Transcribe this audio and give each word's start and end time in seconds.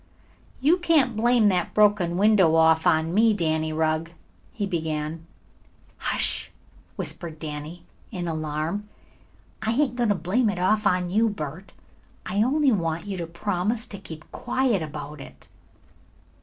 "You 0.61 0.77
can't 0.79 1.15
blame 1.15 1.47
that 1.49 1.75
broken 1.75 2.17
window 2.17 2.55
off 2.55 2.87
on 2.87 3.13
me, 3.13 3.35
Danny 3.35 3.71
Rugg," 3.71 4.09
he 4.51 4.65
began. 4.65 5.27
"Hush!" 5.99 6.49
whispered 6.95 7.37
Danny, 7.37 7.85
in 8.11 8.27
alarm. 8.27 8.89
"I 9.61 9.73
ain't 9.73 9.95
going 9.97 10.09
to 10.09 10.15
blame 10.15 10.49
it 10.49 10.57
off 10.57 10.87
on 10.87 11.11
you, 11.11 11.29
Bert. 11.29 11.71
I 12.25 12.41
only 12.41 12.71
want 12.71 13.05
you 13.05 13.15
to 13.17 13.27
promise 13.27 13.85
to 13.85 13.99
keep 13.99 14.31
quiet 14.31 14.81
about 14.81 15.21
it." 15.21 15.47